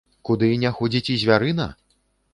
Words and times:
Куды 0.29 0.47
не 0.63 0.71
ходзіць 0.79 1.11
і 1.17 1.21
звярына? 1.25 1.71